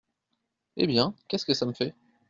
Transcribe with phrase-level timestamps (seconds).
[0.77, 1.93] Eh bien, qu’est-ce que ça me fait?